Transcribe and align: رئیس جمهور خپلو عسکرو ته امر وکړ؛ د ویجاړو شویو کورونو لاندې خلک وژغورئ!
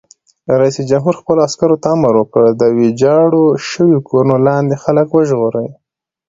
رئیس 0.59 0.77
جمهور 0.89 1.15
خپلو 1.21 1.39
عسکرو 1.47 1.81
ته 1.83 1.87
امر 1.95 2.13
وکړ؛ 2.17 2.43
د 2.61 2.63
ویجاړو 2.77 3.43
شویو 3.67 4.05
کورونو 4.07 4.35
لاندې 4.47 4.75
خلک 4.83 5.07
وژغورئ! 5.11 5.67